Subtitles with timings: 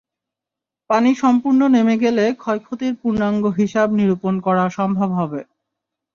[0.89, 5.41] পানি সম্পূর্ণ নেমে গেলে ক্ষয়ক্ষতির পূর্ণাঙ্গ হিসাব নিরূপণ করা সম্ভব হবে।